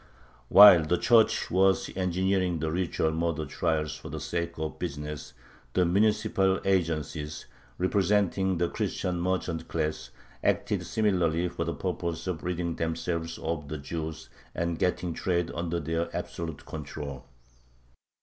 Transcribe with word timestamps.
While 0.47 0.81
the 0.85 0.97
Church 0.97 1.51
was 1.51 1.91
engineering 1.95 2.57
the 2.57 2.71
ritual 2.71 3.11
murder 3.11 3.45
trials 3.45 3.95
for 3.95 4.09
the 4.09 4.19
sake 4.19 4.57
of 4.57 4.79
"business," 4.79 5.33
the 5.73 5.85
municipal 5.85 6.59
agencies, 6.65 7.45
representing 7.77 8.57
the 8.57 8.67
Christian 8.67 9.21
merchant 9.21 9.67
class, 9.67 10.09
acted 10.43 10.87
similarly 10.87 11.47
for 11.49 11.65
the 11.65 11.75
purpose 11.75 12.25
of 12.25 12.41
ridding 12.43 12.77
themselves 12.77 13.37
of 13.37 13.67
the 13.67 13.77
Jews 13.77 14.27
and 14.55 14.79
getting 14.79 15.13
trade 15.13 15.51
under 15.53 15.79
their 15.79 16.09
absolute 16.17 16.65
control. 16.65 17.25